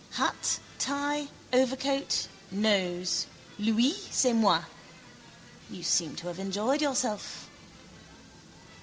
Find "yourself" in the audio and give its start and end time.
6.81-7.47